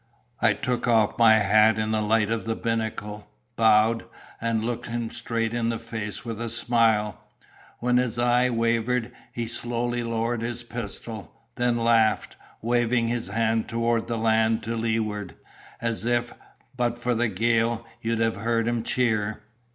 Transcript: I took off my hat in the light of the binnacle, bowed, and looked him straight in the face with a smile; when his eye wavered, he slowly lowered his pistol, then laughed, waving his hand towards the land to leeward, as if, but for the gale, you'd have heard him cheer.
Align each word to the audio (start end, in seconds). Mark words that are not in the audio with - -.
I 0.41 0.53
took 0.53 0.87
off 0.87 1.19
my 1.19 1.35
hat 1.35 1.77
in 1.77 1.91
the 1.91 2.01
light 2.01 2.31
of 2.31 2.45
the 2.45 2.55
binnacle, 2.55 3.27
bowed, 3.55 4.05
and 4.41 4.63
looked 4.63 4.87
him 4.87 5.11
straight 5.11 5.53
in 5.53 5.69
the 5.69 5.77
face 5.77 6.25
with 6.25 6.41
a 6.41 6.49
smile; 6.49 7.19
when 7.77 7.97
his 7.97 8.17
eye 8.17 8.49
wavered, 8.49 9.11
he 9.31 9.45
slowly 9.45 10.01
lowered 10.01 10.41
his 10.41 10.63
pistol, 10.63 11.31
then 11.55 11.77
laughed, 11.77 12.35
waving 12.63 13.09
his 13.09 13.29
hand 13.29 13.67
towards 13.69 14.07
the 14.07 14.17
land 14.17 14.63
to 14.63 14.75
leeward, 14.75 15.35
as 15.81 16.03
if, 16.03 16.33
but 16.75 16.97
for 16.97 17.13
the 17.13 17.27
gale, 17.29 17.85
you'd 18.01 18.17
have 18.21 18.37
heard 18.37 18.67
him 18.67 18.81
cheer. 18.81 19.43